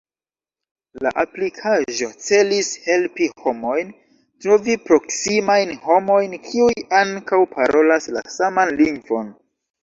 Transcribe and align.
La 1.07 1.09
aplikaĵo 1.23 2.07
celis 2.27 2.71
helpi 2.85 3.27
homojn 3.43 3.91
trovi 4.45 4.77
proksimajn 4.87 5.75
homojn 5.85 6.35
kiuj 6.47 6.71
ankaŭ 7.03 7.43
parolas 7.53 8.11
la 8.19 8.25
saman 8.39 8.75
lingvon. 8.83 9.31